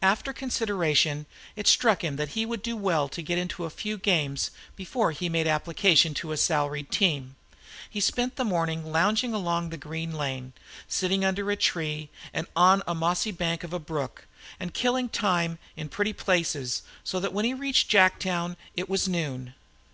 After 0.00 0.32
consideration, 0.32 1.26
it 1.54 1.66
struck 1.68 2.02
him 2.02 2.16
that 2.16 2.30
he 2.30 2.46
would 2.46 2.62
do 2.62 2.74
well 2.74 3.06
to 3.10 3.20
get 3.22 3.36
into 3.36 3.66
a 3.66 3.68
few 3.68 3.98
games 3.98 4.50
before 4.76 5.12
he 5.12 5.28
made 5.28 5.46
application 5.46 6.14
to 6.14 6.32
a 6.32 6.38
salaried 6.38 6.90
team. 6.90 7.36
He 7.90 8.00
spent 8.00 8.36
the 8.36 8.46
morning 8.46 8.90
lounging 8.90 9.34
along, 9.34 9.68
the 9.68 9.76
green 9.76 10.14
lane, 10.14 10.54
sitting 10.88 11.22
under 11.22 11.50
a 11.50 11.54
tree, 11.56 12.08
and 12.32 12.46
on 12.56 12.82
a 12.86 12.94
mossy 12.94 13.30
bank 13.30 13.62
of 13.62 13.74
a 13.74 13.78
brook, 13.78 14.26
and 14.58 14.72
killing 14.72 15.10
time 15.10 15.58
in 15.76 15.90
pretty 15.90 16.14
places, 16.14 16.80
so 17.04 17.20
that 17.20 17.34
when 17.34 17.44
he 17.44 17.52
reached 17.52 17.90
Jacktown 17.90 18.56
it 18.74 18.88
was 18.88 19.06
noon. 19.06 19.52